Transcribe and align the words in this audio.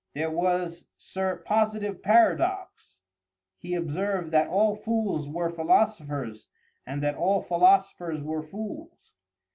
There 0.15 0.31
was 0.31 0.83
Sir 0.97 1.43
Positive 1.45 2.01
Paradox. 2.01 2.97
He 3.59 3.75
observed 3.75 4.31
that 4.31 4.47
all 4.47 4.75
fools 4.75 5.29
were 5.29 5.51
philosophers, 5.51 6.47
and 6.87 7.03
that 7.03 7.13
all 7.13 7.43
philosophers 7.43 8.23
were 8.23 8.41
fools. 8.41 9.11